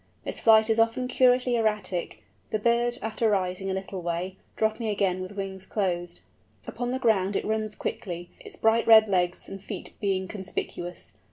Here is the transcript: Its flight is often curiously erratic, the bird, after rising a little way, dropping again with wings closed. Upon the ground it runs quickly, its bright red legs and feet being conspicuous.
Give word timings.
Its 0.25 0.39
flight 0.39 0.67
is 0.67 0.79
often 0.79 1.07
curiously 1.07 1.55
erratic, 1.55 2.23
the 2.49 2.57
bird, 2.57 2.97
after 3.03 3.29
rising 3.29 3.69
a 3.69 3.73
little 3.75 4.01
way, 4.01 4.35
dropping 4.55 4.87
again 4.87 5.21
with 5.21 5.33
wings 5.35 5.63
closed. 5.63 6.21
Upon 6.65 6.89
the 6.89 6.97
ground 6.97 7.35
it 7.35 7.45
runs 7.45 7.75
quickly, 7.75 8.31
its 8.39 8.55
bright 8.55 8.87
red 8.87 9.07
legs 9.07 9.47
and 9.47 9.63
feet 9.63 9.93
being 9.99 10.27
conspicuous. 10.27 11.13